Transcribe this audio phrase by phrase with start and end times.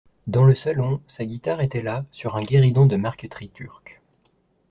[0.25, 4.01] Dans le salon, sa guitare était là, sur un guéridon de marqueterie turque.